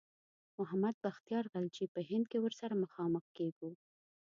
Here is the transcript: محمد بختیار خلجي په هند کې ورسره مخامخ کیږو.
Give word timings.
محمد 0.59 0.95
بختیار 1.05 1.45
خلجي 1.51 1.85
په 1.95 1.99
هند 2.09 2.25
کې 2.31 2.37
ورسره 2.41 2.73
مخامخ 2.83 3.25
کیږو. 3.37 3.69